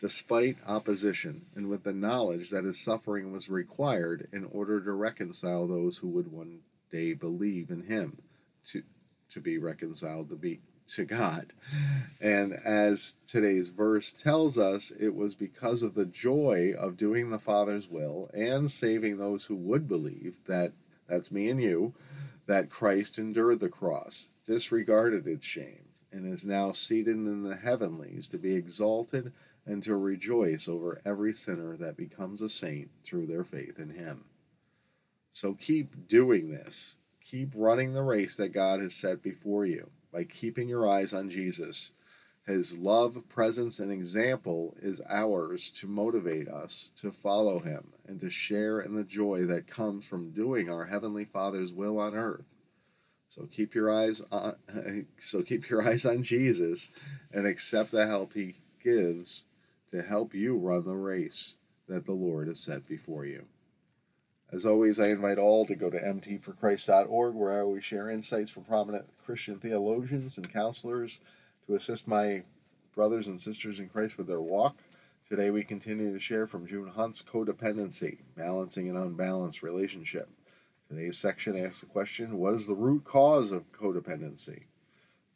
despite 0.00 0.56
opposition, 0.66 1.46
and 1.54 1.68
with 1.68 1.82
the 1.82 1.92
knowledge 1.92 2.50
that 2.50 2.64
his 2.64 2.78
suffering 2.78 3.32
was 3.32 3.50
required 3.50 4.28
in 4.32 4.44
order 4.44 4.80
to 4.80 4.92
reconcile 4.92 5.66
those 5.66 5.98
who 5.98 6.08
would 6.08 6.30
one 6.30 6.60
day 6.90 7.12
believe 7.14 7.70
in 7.70 7.82
him 7.82 8.18
to 8.64 8.82
to 9.28 9.40
be 9.40 9.58
reconciled 9.58 10.28
to 10.28 10.36
be 10.36 10.60
to 10.88 11.04
God. 11.04 11.52
And 12.20 12.52
as 12.52 13.16
today's 13.26 13.68
verse 13.68 14.12
tells 14.12 14.58
us, 14.58 14.90
it 14.90 15.14
was 15.14 15.34
because 15.34 15.82
of 15.82 15.94
the 15.94 16.06
joy 16.06 16.72
of 16.76 16.96
doing 16.96 17.30
the 17.30 17.38
Father's 17.38 17.88
will 17.88 18.30
and 18.34 18.70
saving 18.70 19.18
those 19.18 19.46
who 19.46 19.56
would 19.56 19.86
believe 19.86 20.38
that 20.46 20.72
that's 21.08 21.32
me 21.32 21.48
and 21.48 21.62
you 21.62 21.94
that 22.46 22.70
Christ 22.70 23.18
endured 23.18 23.60
the 23.60 23.68
cross, 23.68 24.28
disregarded 24.44 25.26
its 25.26 25.46
shame, 25.46 25.88
and 26.10 26.26
is 26.26 26.46
now 26.46 26.72
seated 26.72 27.16
in 27.16 27.42
the 27.42 27.56
heavenlies 27.56 28.26
to 28.28 28.38
be 28.38 28.54
exalted 28.54 29.32
and 29.66 29.82
to 29.82 29.96
rejoice 29.96 30.66
over 30.66 31.00
every 31.04 31.34
sinner 31.34 31.76
that 31.76 31.96
becomes 31.96 32.40
a 32.40 32.48
saint 32.48 32.88
through 33.02 33.26
their 33.26 33.44
faith 33.44 33.78
in 33.78 33.90
him. 33.90 34.24
So 35.30 35.52
keep 35.52 36.08
doing 36.08 36.48
this. 36.48 36.96
Keep 37.22 37.50
running 37.54 37.92
the 37.92 38.02
race 38.02 38.36
that 38.38 38.54
God 38.54 38.80
has 38.80 38.94
set 38.94 39.22
before 39.22 39.66
you 39.66 39.90
by 40.12 40.24
keeping 40.24 40.68
your 40.68 40.88
eyes 40.88 41.12
on 41.12 41.28
Jesus. 41.28 41.92
His 42.46 42.78
love, 42.78 43.28
presence, 43.28 43.78
and 43.78 43.92
example 43.92 44.74
is 44.80 45.02
ours 45.10 45.70
to 45.72 45.86
motivate 45.86 46.48
us 46.48 46.90
to 46.96 47.10
follow 47.10 47.58
him 47.58 47.92
and 48.06 48.18
to 48.20 48.30
share 48.30 48.80
in 48.80 48.94
the 48.94 49.04
joy 49.04 49.44
that 49.44 49.66
comes 49.66 50.08
from 50.08 50.30
doing 50.30 50.70
our 50.70 50.86
heavenly 50.86 51.26
Father's 51.26 51.74
will 51.74 52.00
on 52.00 52.14
earth. 52.14 52.54
So 53.28 53.46
keep 53.50 53.74
your 53.74 53.90
eyes 53.90 54.22
on 54.32 54.56
so 55.18 55.42
keep 55.42 55.68
your 55.68 55.82
eyes 55.86 56.06
on 56.06 56.22
Jesus 56.22 56.90
and 57.34 57.46
accept 57.46 57.90
the 57.90 58.06
help 58.06 58.32
he 58.32 58.54
gives 58.82 59.44
to 59.90 60.02
help 60.02 60.34
you 60.34 60.56
run 60.56 60.84
the 60.84 60.96
race 60.96 61.56
that 61.86 62.06
the 62.06 62.12
Lord 62.12 62.48
has 62.48 62.60
set 62.60 62.86
before 62.86 63.26
you. 63.26 63.44
As 64.50 64.64
always, 64.64 64.98
I 64.98 65.08
invite 65.08 65.36
all 65.36 65.66
to 65.66 65.74
go 65.74 65.90
to 65.90 66.00
mtforchrist.org, 66.00 67.34
where 67.34 67.52
I 67.52 67.60
always 67.60 67.84
share 67.84 68.08
insights 68.08 68.50
from 68.50 68.64
prominent 68.64 69.04
Christian 69.24 69.58
theologians 69.58 70.38
and 70.38 70.50
counselors 70.50 71.20
to 71.66 71.74
assist 71.74 72.08
my 72.08 72.44
brothers 72.94 73.26
and 73.26 73.38
sisters 73.38 73.78
in 73.78 73.88
Christ 73.88 74.16
with 74.16 74.26
their 74.26 74.40
walk. 74.40 74.78
Today, 75.28 75.50
we 75.50 75.64
continue 75.64 76.10
to 76.12 76.18
share 76.18 76.46
from 76.46 76.66
June 76.66 76.88
Hunt's 76.88 77.22
Codependency 77.22 78.18
Balancing 78.36 78.88
an 78.88 78.96
Unbalanced 78.96 79.62
Relationship. 79.62 80.30
Today's 80.88 81.18
section 81.18 81.54
asks 81.54 81.82
the 81.82 81.86
question 81.86 82.38
What 82.38 82.54
is 82.54 82.66
the 82.66 82.74
root 82.74 83.04
cause 83.04 83.52
of 83.52 83.70
codependency? 83.72 84.62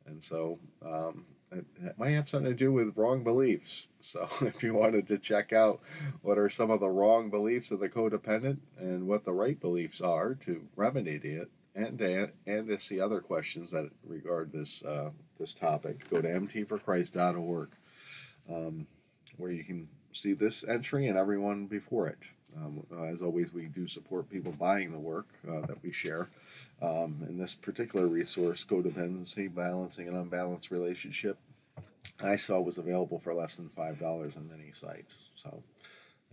And 0.07 0.23
so 0.23 0.59
um, 0.83 1.27
it 1.53 1.99
might 1.99 2.11
have 2.11 2.29
something 2.29 2.51
to 2.51 2.57
do 2.57 2.73
with 2.73 2.97
wrong 2.97 3.23
beliefs. 3.23 3.89
So 4.01 4.29
if 4.43 4.63
you 4.63 4.75
wanted 4.75 5.07
to 5.09 5.19
check 5.19 5.53
out 5.53 5.81
what 6.23 6.39
are 6.39 6.49
some 6.49 6.71
of 6.71 6.81
the 6.81 6.91
wrong 6.91 7.31
beliefs 7.31 7.71
of 7.71 7.81
the 7.81 7.89
codependent 7.89 8.59
and 8.79 9.07
what 9.07 9.25
the 9.25 9.33
right 9.33 9.61
beliefs 9.61 10.01
are 10.01 10.35
to 10.37 10.63
remedy 10.77 11.17
it, 11.17 11.51
and 11.75 11.99
to, 11.99 12.31
and 12.47 12.69
to 12.69 12.79
see 12.79 13.01
other 13.01 13.21
questions 13.21 13.71
that 13.71 13.91
regard 14.05 14.53
this 14.53 14.85
uh, 14.85 15.11
this 15.39 15.55
topic, 15.55 16.09
go 16.11 16.21
to 16.21 16.29
mtforchrist.org, 16.29 17.69
um, 18.51 18.87
where 19.39 19.51
you 19.51 19.65
can 19.65 19.89
see 20.13 20.35
this 20.35 20.67
entry 20.69 21.09
and 21.09 21.19
everyone 21.19 21.67
before 21.67 22.09
it. 22.09 22.19
Um, 22.57 22.85
as 23.07 23.23
always, 23.23 23.53
we 23.53 23.65
do 23.67 23.87
support 23.87 24.29
people 24.29 24.53
buying 24.53 24.93
the 24.93 24.99
work 24.99 25.27
uh, 25.49 25.61
that 25.63 25.83
we 25.83 25.91
share. 25.91 26.29
Um, 26.83 27.25
in 27.29 27.39
this 27.39 27.55
particular 27.55 28.09
resource, 28.09 28.65
Codependency, 28.65 29.55
Balancing 29.55 30.09
an 30.09 30.17
Unbalanced 30.17 30.73
Relationship, 30.73 31.39
I 32.25 32.35
saw 32.35 32.61
was 32.61 32.79
available 32.79 33.21
for 33.21 33.33
less 33.33 33.57
than 33.57 33.69
$5 33.69 34.37
on 34.37 34.49
many 34.49 34.73
sites. 34.73 35.31
So 35.37 35.63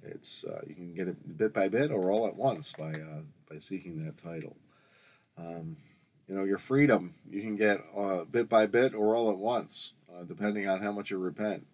it's 0.02 0.46
uh, 0.46 0.62
you 0.68 0.74
can 0.74 0.96
get 0.96 1.08
it 1.08 1.38
bit 1.38 1.54
by 1.54 1.68
bit 1.68 1.92
or 1.92 2.10
all 2.10 2.28
at 2.28 2.36
once 2.36 2.74
by, 2.74 2.90
uh, 2.90 3.22
by 3.48 3.60
seeking 3.60 4.04
that 4.04 4.18
title. 4.18 4.56
Um, 5.38 5.78
you 6.28 6.36
know, 6.36 6.44
your 6.44 6.58
freedom 6.58 7.14
you 7.30 7.42
can 7.42 7.56
get 7.56 7.80
uh, 7.96 8.26
bit 8.26 8.50
by 8.50 8.66
bit 8.66 8.96
or 8.96 9.16
all 9.16 9.32
at 9.32 9.38
once, 9.38 9.94
uh, 10.12 10.24
depending 10.24 10.68
on 10.68 10.82
how 10.82 10.92
much 10.92 11.12
you 11.12 11.20
repent. 11.20 11.66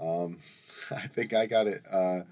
Um, 0.00 0.38
I 0.90 1.06
think 1.06 1.34
I 1.34 1.46
got 1.46 1.66
it, 1.66 1.82
uh, 1.90 2.22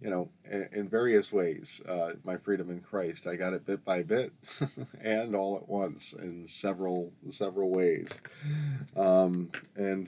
you 0.00 0.10
know, 0.10 0.30
in, 0.50 0.68
in 0.72 0.88
various 0.88 1.32
ways. 1.32 1.82
Uh, 1.86 2.14
my 2.24 2.36
freedom 2.36 2.70
in 2.70 2.80
Christ, 2.80 3.26
I 3.26 3.36
got 3.36 3.52
it 3.52 3.66
bit 3.66 3.84
by 3.84 4.02
bit, 4.02 4.32
and 5.00 5.34
all 5.34 5.56
at 5.56 5.68
once 5.68 6.12
in 6.14 6.46
several 6.48 7.12
several 7.28 7.70
ways. 7.70 8.20
Um, 8.96 9.50
and 9.76 10.06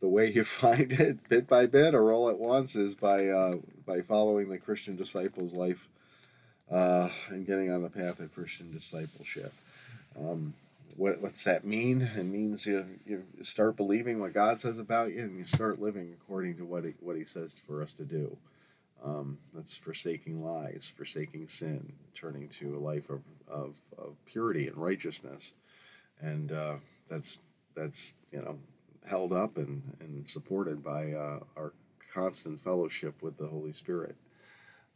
the 0.00 0.08
way 0.08 0.30
you 0.30 0.44
find 0.44 0.92
it, 0.92 1.28
bit 1.28 1.48
by 1.48 1.66
bit 1.66 1.94
or 1.94 2.12
all 2.12 2.28
at 2.28 2.38
once, 2.38 2.76
is 2.76 2.94
by 2.94 3.26
uh, 3.26 3.54
by 3.86 4.00
following 4.00 4.48
the 4.48 4.58
Christian 4.58 4.96
disciples' 4.96 5.54
life 5.54 5.88
uh, 6.70 7.08
and 7.28 7.46
getting 7.46 7.70
on 7.70 7.82
the 7.82 7.90
path 7.90 8.20
of 8.20 8.32
Christian 8.32 8.72
discipleship. 8.72 9.52
Um, 10.18 10.54
what, 10.96 11.20
what's 11.20 11.44
that 11.44 11.64
mean? 11.64 12.02
It 12.16 12.24
means 12.24 12.66
you, 12.66 12.84
you 13.06 13.24
start 13.42 13.76
believing 13.76 14.20
what 14.20 14.32
God 14.32 14.60
says 14.60 14.78
about 14.78 15.12
you 15.12 15.22
and 15.22 15.38
you 15.38 15.44
start 15.44 15.80
living 15.80 16.14
according 16.14 16.56
to 16.58 16.64
what 16.64 16.84
he, 16.84 16.94
what 17.00 17.16
he 17.16 17.24
says 17.24 17.58
for 17.58 17.82
us 17.82 17.94
to 17.94 18.04
do. 18.04 18.36
Um, 19.04 19.38
that's 19.52 19.76
forsaking 19.76 20.44
lies, 20.44 20.92
forsaking 20.94 21.48
sin, 21.48 21.92
turning 22.14 22.48
to 22.50 22.76
a 22.76 22.78
life 22.78 23.10
of, 23.10 23.20
of, 23.48 23.76
of 23.98 24.14
purity 24.26 24.68
and 24.68 24.76
righteousness. 24.76 25.54
And 26.20 26.52
uh, 26.52 26.76
that's, 27.08 27.40
that's, 27.74 28.12
you 28.30 28.40
know, 28.40 28.58
held 29.04 29.32
up 29.32 29.56
and, 29.56 29.82
and 30.00 30.28
supported 30.30 30.84
by 30.84 31.12
uh, 31.12 31.40
our 31.56 31.72
constant 32.14 32.60
fellowship 32.60 33.20
with 33.22 33.36
the 33.36 33.46
Holy 33.46 33.72
Spirit 33.72 34.14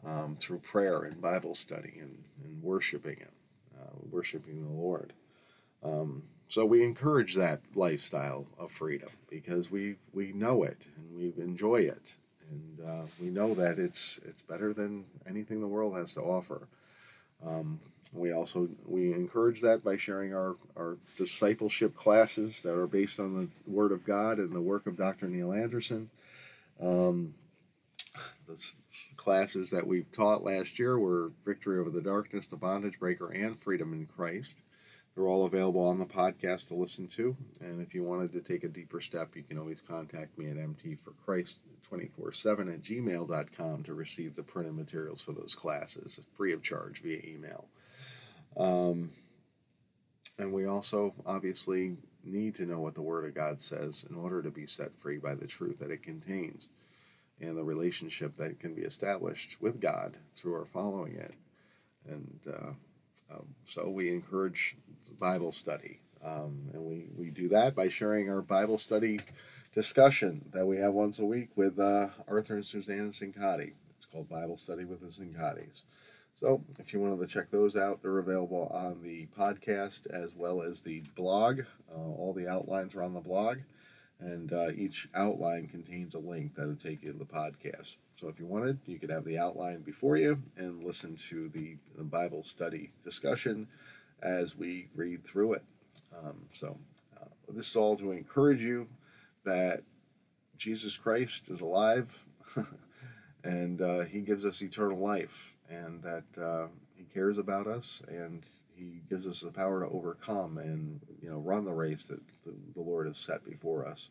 um, 0.04 0.36
through 0.36 0.58
prayer 0.58 1.02
and 1.02 1.20
Bible 1.20 1.54
study 1.54 1.94
and, 2.00 2.22
and 2.44 2.62
worshiping 2.62 3.16
Him, 3.16 3.32
uh, 3.80 3.96
worshiping 4.10 4.62
the 4.62 4.72
Lord. 4.72 5.12
Um, 5.82 6.22
so 6.48 6.64
we 6.64 6.82
encourage 6.84 7.34
that 7.34 7.60
lifestyle 7.74 8.46
of 8.58 8.70
freedom 8.70 9.10
because 9.28 9.70
we 9.70 9.96
we 10.12 10.32
know 10.32 10.62
it 10.62 10.86
and 10.96 11.16
we 11.16 11.42
enjoy 11.42 11.76
it, 11.82 12.16
and 12.50 12.80
uh, 12.86 13.06
we 13.20 13.30
know 13.30 13.54
that 13.54 13.78
it's 13.78 14.18
it's 14.24 14.42
better 14.42 14.72
than 14.72 15.04
anything 15.28 15.60
the 15.60 15.66
world 15.66 15.96
has 15.96 16.14
to 16.14 16.20
offer. 16.20 16.68
Um, 17.44 17.80
we 18.12 18.32
also 18.32 18.68
we 18.86 19.12
encourage 19.12 19.60
that 19.62 19.84
by 19.84 19.96
sharing 19.96 20.34
our, 20.34 20.56
our 20.76 20.96
discipleship 21.16 21.94
classes 21.94 22.62
that 22.62 22.78
are 22.78 22.86
based 22.86 23.18
on 23.20 23.34
the 23.34 23.48
Word 23.70 23.92
of 23.92 24.04
God 24.04 24.38
and 24.38 24.52
the 24.52 24.60
work 24.60 24.86
of 24.86 24.96
Dr. 24.96 25.28
Neil 25.28 25.52
Anderson. 25.52 26.10
Um, 26.80 27.34
the 28.46 28.56
classes 29.16 29.70
that 29.70 29.86
we've 29.86 30.10
taught 30.12 30.44
last 30.44 30.78
year 30.78 30.98
were 30.98 31.32
Victory 31.44 31.78
Over 31.78 31.90
the 31.90 32.00
Darkness, 32.00 32.46
The 32.46 32.56
Bondage 32.56 32.98
Breaker, 32.98 33.30
and 33.30 33.60
Freedom 33.60 33.92
in 33.92 34.06
Christ. 34.06 34.62
They're 35.16 35.28
all 35.28 35.46
available 35.46 35.86
on 35.86 35.98
the 35.98 36.04
podcast 36.04 36.68
to 36.68 36.74
listen 36.74 37.06
to. 37.08 37.34
And 37.62 37.80
if 37.80 37.94
you 37.94 38.04
wanted 38.04 38.34
to 38.34 38.42
take 38.42 38.64
a 38.64 38.68
deeper 38.68 39.00
step, 39.00 39.34
you 39.34 39.42
can 39.42 39.58
always 39.58 39.80
contact 39.80 40.36
me 40.36 40.50
at 40.50 40.58
mtforchrist247 40.58 42.74
at 42.74 42.82
gmail.com 42.82 43.82
to 43.84 43.94
receive 43.94 44.34
the 44.34 44.42
printed 44.42 44.74
materials 44.74 45.22
for 45.22 45.32
those 45.32 45.54
classes 45.54 46.20
free 46.34 46.52
of 46.52 46.60
charge 46.62 47.00
via 47.00 47.18
email. 47.26 47.64
Um, 48.58 49.10
and 50.38 50.52
we 50.52 50.66
also 50.66 51.14
obviously 51.24 51.96
need 52.22 52.54
to 52.56 52.66
know 52.66 52.80
what 52.80 52.94
the 52.94 53.00
Word 53.00 53.24
of 53.24 53.34
God 53.34 53.62
says 53.62 54.04
in 54.10 54.16
order 54.16 54.42
to 54.42 54.50
be 54.50 54.66
set 54.66 54.98
free 54.98 55.16
by 55.16 55.34
the 55.34 55.46
truth 55.46 55.78
that 55.78 55.90
it 55.90 56.02
contains 56.02 56.68
and 57.40 57.56
the 57.56 57.64
relationship 57.64 58.36
that 58.36 58.60
can 58.60 58.74
be 58.74 58.82
established 58.82 59.62
with 59.62 59.80
God 59.80 60.18
through 60.34 60.56
our 60.56 60.66
following 60.66 61.14
it. 61.14 61.32
And 62.06 62.38
uh, 62.46 62.72
um, 63.30 63.54
so 63.64 63.90
we 63.90 64.10
encourage 64.10 64.76
Bible 65.18 65.52
study. 65.52 66.00
Um, 66.24 66.70
and 66.72 66.82
we, 66.82 67.08
we 67.16 67.30
do 67.30 67.48
that 67.50 67.76
by 67.76 67.88
sharing 67.88 68.30
our 68.30 68.42
Bible 68.42 68.78
study 68.78 69.20
discussion 69.72 70.44
that 70.52 70.66
we 70.66 70.78
have 70.78 70.94
once 70.94 71.18
a 71.18 71.24
week 71.24 71.50
with 71.54 71.78
uh, 71.78 72.08
Arthur 72.28 72.54
and 72.54 72.64
Susanna 72.64 73.08
Sincotti. 73.08 73.72
It's 73.96 74.06
called 74.06 74.28
Bible 74.28 74.56
Study 74.56 74.84
with 74.84 75.00
the 75.00 75.06
Sincottis. 75.06 75.84
So 76.34 76.62
if 76.78 76.92
you 76.92 77.00
wanted 77.00 77.20
to 77.20 77.26
check 77.26 77.50
those 77.50 77.76
out, 77.76 78.02
they're 78.02 78.18
available 78.18 78.70
on 78.72 79.02
the 79.02 79.26
podcast 79.38 80.06
as 80.10 80.34
well 80.34 80.62
as 80.62 80.82
the 80.82 81.02
blog. 81.14 81.60
Uh, 81.90 81.98
all 81.98 82.34
the 82.34 82.48
outlines 82.48 82.94
are 82.94 83.02
on 83.02 83.14
the 83.14 83.20
blog, 83.20 83.58
and 84.20 84.52
uh, 84.52 84.68
each 84.74 85.08
outline 85.14 85.66
contains 85.66 86.14
a 86.14 86.18
link 86.18 86.54
that'll 86.54 86.76
take 86.76 87.02
you 87.02 87.12
to 87.12 87.18
the 87.18 87.24
podcast. 87.24 87.96
So 88.14 88.28
if 88.28 88.38
you 88.38 88.46
wanted, 88.46 88.78
you 88.86 88.98
could 88.98 89.10
have 89.10 89.24
the 89.24 89.38
outline 89.38 89.80
before 89.80 90.16
you 90.16 90.42
and 90.56 90.84
listen 90.84 91.16
to 91.30 91.48
the, 91.48 91.76
the 91.96 92.04
Bible 92.04 92.42
study 92.42 92.90
discussion 93.02 93.66
as 94.22 94.56
we 94.56 94.88
read 94.94 95.24
through 95.24 95.54
it. 95.54 95.62
Um, 96.18 96.36
so, 96.50 96.76
uh, 97.20 97.26
this 97.48 97.70
is 97.70 97.76
all 97.76 97.96
to 97.96 98.12
encourage 98.12 98.62
you 98.62 98.86
that 99.44 99.82
Jesus 100.56 100.96
Christ 100.96 101.50
is 101.50 101.60
alive 101.60 102.24
and 103.44 103.80
uh, 103.80 104.00
He 104.00 104.20
gives 104.20 104.44
us 104.44 104.62
eternal 104.62 104.98
life, 104.98 105.56
and 105.70 106.02
that 106.02 106.24
uh, 106.42 106.66
He 106.96 107.04
cares 107.04 107.38
about 107.38 107.66
us, 107.66 108.02
and 108.08 108.42
He 108.74 109.00
gives 109.08 109.26
us 109.26 109.40
the 109.40 109.50
power 109.50 109.80
to 109.80 109.88
overcome 109.88 110.58
and 110.58 111.00
you 111.22 111.30
know 111.30 111.38
run 111.38 111.64
the 111.64 111.72
race 111.72 112.08
that 112.08 112.20
the, 112.42 112.54
the 112.74 112.82
Lord 112.82 113.06
has 113.06 113.18
set 113.18 113.44
before 113.44 113.86
us. 113.86 114.10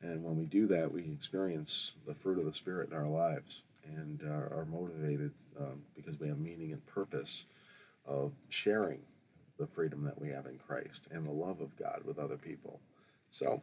And 0.00 0.22
when 0.22 0.36
we 0.36 0.44
do 0.44 0.66
that, 0.66 0.92
we 0.92 1.02
experience 1.02 1.94
the 2.06 2.14
fruit 2.14 2.38
of 2.38 2.44
the 2.44 2.52
Spirit 2.52 2.90
in 2.90 2.96
our 2.96 3.08
lives 3.08 3.64
and 3.96 4.22
are, 4.22 4.52
are 4.54 4.66
motivated 4.70 5.32
um, 5.58 5.82
because 5.96 6.20
we 6.20 6.28
have 6.28 6.38
meaning 6.38 6.72
and 6.72 6.86
purpose 6.86 7.46
of 8.06 8.32
sharing 8.48 9.00
the 9.58 9.66
freedom 9.66 10.04
that 10.04 10.20
we 10.20 10.28
have 10.28 10.46
in 10.46 10.58
Christ 10.58 11.08
and 11.10 11.26
the 11.26 11.32
love 11.32 11.60
of 11.60 11.76
God 11.76 12.02
with 12.04 12.18
other 12.18 12.36
people. 12.36 12.80
So 13.30 13.60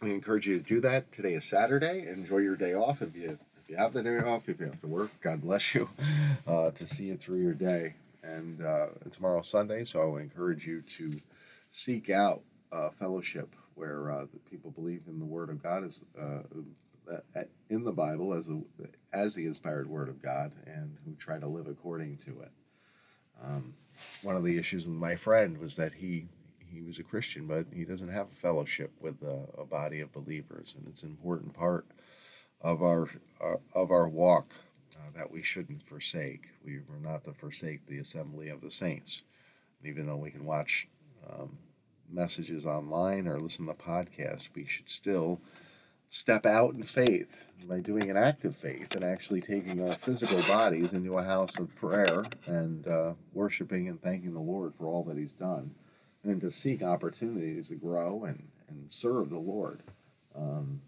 we 0.00 0.12
encourage 0.12 0.46
you 0.46 0.56
to 0.56 0.62
do 0.62 0.80
that. 0.80 1.10
Today 1.12 1.34
is 1.34 1.44
Saturday. 1.44 2.06
Enjoy 2.06 2.38
your 2.38 2.56
day 2.56 2.74
off. 2.74 3.02
If 3.02 3.16
you 3.16 3.38
if 3.56 3.68
you 3.68 3.76
have 3.76 3.92
the 3.92 4.02
day 4.02 4.18
off, 4.18 4.48
if 4.48 4.60
you 4.60 4.66
have 4.66 4.80
to 4.80 4.86
work, 4.86 5.10
God 5.20 5.42
bless 5.42 5.74
you 5.74 5.90
uh, 6.46 6.70
to 6.70 6.86
see 6.86 7.04
you 7.04 7.16
through 7.16 7.40
your 7.40 7.54
day. 7.54 7.94
And 8.22 8.64
uh, 8.64 8.88
tomorrow 9.10 9.42
Sunday, 9.42 9.84
so 9.84 10.02
I 10.02 10.04
would 10.06 10.22
encourage 10.22 10.66
you 10.66 10.82
to 10.82 11.12
seek 11.70 12.10
out 12.10 12.42
uh, 12.72 12.90
fellowship 12.90 13.54
where 13.74 14.10
uh, 14.10 14.26
people 14.50 14.70
believe 14.70 15.02
in 15.06 15.18
the 15.18 15.24
Word 15.24 15.50
of 15.50 15.62
God 15.62 15.84
as 15.84 16.04
uh, 16.20 16.42
in 17.68 17.84
the 17.84 17.92
Bible 17.92 18.34
as 18.34 18.46
the 18.46 18.62
as 19.12 19.34
the 19.34 19.46
inspired 19.46 19.88
Word 19.88 20.08
of 20.08 20.22
God, 20.22 20.52
and 20.66 20.96
who 21.04 21.14
try 21.14 21.38
to 21.38 21.46
live 21.46 21.66
according 21.66 22.18
to 22.18 22.40
it. 22.42 22.52
Um, 23.42 23.74
one 24.22 24.36
of 24.36 24.44
the 24.44 24.58
issues 24.58 24.86
with 24.86 24.96
my 24.96 25.16
friend 25.16 25.58
was 25.58 25.76
that 25.76 25.94
he 25.94 26.26
he 26.70 26.82
was 26.82 26.98
a 26.98 27.04
Christian, 27.04 27.46
but 27.46 27.66
he 27.72 27.84
doesn't 27.84 28.10
have 28.12 28.26
a 28.26 28.30
fellowship 28.30 28.92
with 29.00 29.22
a, 29.22 29.48
a 29.60 29.64
body 29.64 30.00
of 30.00 30.12
believers, 30.12 30.74
and 30.76 30.86
it's 30.86 31.02
an 31.02 31.10
important 31.10 31.54
part 31.54 31.86
of 32.60 32.82
our, 32.82 33.08
uh, 33.42 33.56
of 33.74 33.90
our 33.90 34.08
walk 34.08 34.52
uh, 34.96 35.10
that 35.16 35.30
we 35.30 35.42
shouldn't 35.42 35.82
forsake. 35.82 36.48
We 36.64 36.80
were 36.88 37.00
not 37.00 37.24
to 37.24 37.32
forsake 37.32 37.86
the 37.86 37.98
assembly 37.98 38.48
of 38.48 38.60
the 38.60 38.70
saints, 38.70 39.22
even 39.82 40.06
though 40.06 40.16
we 40.16 40.30
can 40.30 40.44
watch 40.44 40.88
um, 41.28 41.56
messages 42.10 42.66
online 42.66 43.26
or 43.26 43.38
listen 43.38 43.66
to 43.66 43.74
podcasts, 43.74 44.50
we 44.54 44.64
should 44.64 44.88
still 44.88 45.40
step 46.08 46.46
out 46.46 46.74
in 46.74 46.82
faith 46.82 47.50
by 47.68 47.80
doing 47.80 48.10
an 48.10 48.16
act 48.16 48.44
of 48.44 48.56
faith 48.56 48.94
and 48.94 49.04
actually 49.04 49.42
taking 49.42 49.82
our 49.86 49.92
physical 49.92 50.40
bodies 50.54 50.94
into 50.94 51.18
a 51.18 51.22
house 51.22 51.58
of 51.58 51.74
prayer 51.76 52.24
and 52.46 52.86
uh, 52.88 53.12
worshiping 53.34 53.88
and 53.88 54.00
thanking 54.00 54.32
the 54.32 54.40
Lord 54.40 54.74
for 54.74 54.86
all 54.86 55.04
that 55.04 55.18
He's 55.18 55.34
done, 55.34 55.72
and 56.24 56.40
to 56.40 56.50
seek 56.50 56.82
opportunities 56.82 57.68
to 57.68 57.76
grow 57.76 58.24
and, 58.24 58.48
and 58.68 58.90
serve 58.90 59.28
the 59.28 59.38
Lord. 59.38 59.80
Um, 60.34 60.80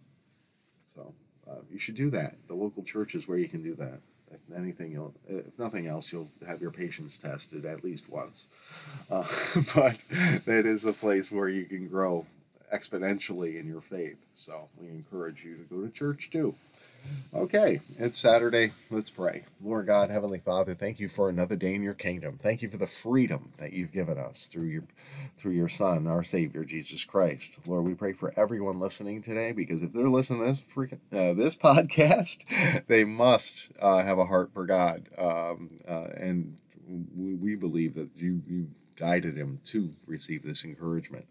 so 0.81 1.15
uh, 1.49 1.57
you 1.71 1.79
should 1.79 1.97
do 1.97 2.09
that. 2.11 2.37
The 2.47 2.55
local 2.55 2.83
church 2.83 3.15
is 3.15 3.29
where 3.29 3.39
you 3.39 3.49
can 3.49 3.63
do 3.63 3.75
that. 3.75 4.01
if 4.33 4.41
anything, 4.57 4.93
you'll, 4.93 5.15
if 5.29 5.59
nothing 5.59 5.87
else, 5.87 6.13
you'll 6.13 6.29
have 6.49 6.63
your 6.63 6.71
patience 6.71 7.19
tested 7.19 7.67
at 7.67 7.85
least 7.85 8.11
once. 8.11 8.47
Uh, 9.11 9.23
but 9.75 9.99
that 10.47 10.65
is 10.65 10.87
a 10.87 10.93
place 10.95 11.31
where 11.31 11.49
you 11.49 11.67
can 11.67 11.89
grow 11.89 12.25
exponentially 12.73 13.59
in 13.59 13.67
your 13.67 13.81
faith. 13.81 14.27
So 14.33 14.69
we 14.77 14.89
encourage 14.89 15.45
you 15.45 15.57
to 15.57 15.63
go 15.65 15.83
to 15.83 15.91
church 15.91 16.31
too. 16.31 16.55
Okay, 17.35 17.81
it's 17.99 18.19
Saturday. 18.19 18.73
Let's 18.91 19.11
pray. 19.11 19.45
Lord 19.63 19.87
God, 19.87 20.11
Heavenly 20.11 20.39
Father, 20.39 20.75
thank 20.75 20.99
you 20.99 21.09
for 21.09 21.29
another 21.29 21.57
day 21.57 21.75
in 21.75 21.83
your 21.83 21.95
kingdom. 21.95 22.39
Thank 22.39 22.61
you 22.61 22.69
for 22.69 22.77
the 22.77 22.87
freedom 22.87 23.53
that 23.59 23.73
you've 23.73 23.93
given 23.93 24.19
us 24.19 24.47
through 24.49 24.67
your 24.67 24.85
through 25.37 25.53
your 25.53 25.69
Son, 25.69 26.07
our 26.07 26.25
Savior, 26.25 26.65
Jesus 26.65 27.05
Christ. 27.05 27.61
Lord, 27.67 27.85
we 27.85 27.95
pray 27.95 28.13
for 28.13 28.35
everyone 28.37 28.81
listening 28.81 29.23
today 29.23 29.53
because 29.53 29.83
if 29.83 29.93
they're 29.93 30.09
listening 30.11 30.41
to 30.41 30.47
this 30.47 30.61
freaking 30.63 30.99
uh, 31.13 31.35
this 31.35 31.57
podcast, 31.57 32.87
they 32.87 33.05
must 33.05 33.73
uh, 33.81 34.03
have 34.03 34.19
a 34.19 34.27
heart 34.27 34.53
for 34.53 34.67
God, 34.67 35.09
um, 35.17 35.71
uh, 35.89 36.09
and 36.17 36.57
we, 36.91 37.35
we 37.35 37.55
believe 37.57 37.95
that 37.95 38.11
you 38.17 38.43
you've 38.47 38.75
guided 38.97 39.37
him 39.37 39.61
to 39.65 39.95
receive 40.07 40.43
this 40.43 40.65
encouragement. 40.65 41.27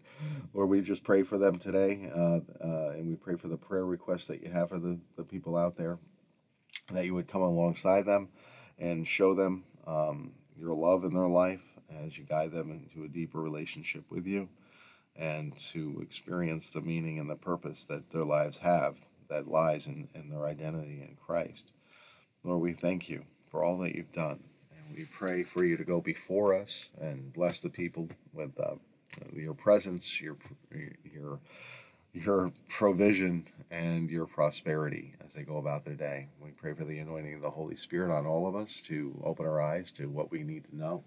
Lord, 0.52 0.68
we 0.68 0.80
just 0.80 1.04
pray 1.04 1.22
for 1.22 1.38
them 1.38 1.58
today, 1.58 2.10
uh, 2.12 2.40
uh, 2.62 2.90
and 2.90 3.06
we 3.08 3.14
pray 3.14 3.36
for 3.36 3.46
the 3.46 3.56
prayer 3.56 3.86
requests 3.86 4.26
that 4.26 4.42
you 4.42 4.50
have 4.50 4.70
for 4.70 4.78
the, 4.78 4.98
the 5.16 5.22
people 5.22 5.56
out 5.56 5.76
there, 5.76 5.98
that 6.92 7.04
you 7.04 7.14
would 7.14 7.28
come 7.28 7.42
alongside 7.42 8.06
them 8.06 8.28
and 8.78 9.06
show 9.06 9.34
them 9.34 9.64
um, 9.86 10.32
your 10.58 10.74
love 10.74 11.04
in 11.04 11.14
their 11.14 11.28
life 11.28 11.62
as 12.04 12.18
you 12.18 12.24
guide 12.24 12.50
them 12.50 12.70
into 12.70 13.04
a 13.04 13.08
deeper 13.08 13.40
relationship 13.40 14.04
with 14.10 14.26
you 14.26 14.48
and 15.14 15.56
to 15.58 16.00
experience 16.02 16.70
the 16.70 16.80
meaning 16.80 17.18
and 17.18 17.30
the 17.30 17.36
purpose 17.36 17.84
that 17.84 18.10
their 18.10 18.24
lives 18.24 18.58
have 18.58 18.96
that 19.28 19.46
lies 19.46 19.86
in, 19.86 20.08
in 20.14 20.28
their 20.28 20.46
identity 20.46 21.00
in 21.02 21.16
Christ. 21.24 21.70
Lord, 22.42 22.60
we 22.60 22.72
thank 22.72 23.08
you 23.08 23.26
for 23.48 23.62
all 23.62 23.78
that 23.78 23.94
you've 23.94 24.12
done 24.12 24.49
we 24.96 25.04
pray 25.12 25.42
for 25.42 25.64
you 25.64 25.76
to 25.76 25.84
go 25.84 26.00
before 26.00 26.54
us 26.54 26.90
and 27.00 27.32
bless 27.32 27.60
the 27.60 27.70
people 27.70 28.08
with 28.32 28.58
uh, 28.58 28.74
your 29.32 29.54
presence, 29.54 30.20
your 30.20 30.36
your 31.12 31.40
your 32.12 32.52
provision, 32.68 33.44
and 33.70 34.10
your 34.10 34.26
prosperity 34.26 35.14
as 35.24 35.34
they 35.34 35.42
go 35.42 35.58
about 35.58 35.84
their 35.84 35.94
day. 35.94 36.28
We 36.40 36.50
pray 36.50 36.74
for 36.74 36.84
the 36.84 36.98
anointing 36.98 37.34
of 37.34 37.42
the 37.42 37.50
Holy 37.50 37.76
Spirit 37.76 38.12
on 38.12 38.26
all 38.26 38.46
of 38.48 38.56
us 38.56 38.80
to 38.82 39.20
open 39.24 39.46
our 39.46 39.60
eyes 39.60 39.92
to 39.92 40.08
what 40.08 40.30
we 40.30 40.42
need 40.42 40.64
to 40.64 40.76
know 40.76 41.04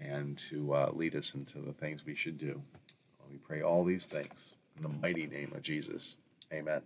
and 0.00 0.38
to 0.38 0.72
uh, 0.74 0.90
lead 0.92 1.14
us 1.14 1.34
into 1.34 1.58
the 1.58 1.72
things 1.72 2.06
we 2.06 2.14
should 2.14 2.38
do. 2.38 2.62
We 3.30 3.38
pray 3.38 3.62
all 3.62 3.84
these 3.84 4.06
things 4.06 4.54
in 4.76 4.84
the 4.84 4.88
mighty 4.88 5.26
name 5.26 5.52
of 5.54 5.62
Jesus. 5.62 6.16
Amen. 6.52 6.82